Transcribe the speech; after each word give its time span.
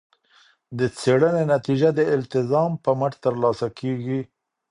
د 0.77 0.79
څیړنې 0.99 1.43
نتیجه 1.53 1.89
د 1.93 1.99
الالتزام 2.11 2.71
په 2.83 2.89
مټ 2.99 3.13
ترلاسه 3.25 3.67
کیږي. 3.79 4.21